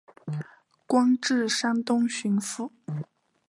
[0.87, 2.71] 官至山东巡抚。